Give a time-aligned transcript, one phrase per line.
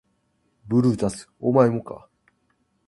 [0.67, 2.09] ブルータスお前もか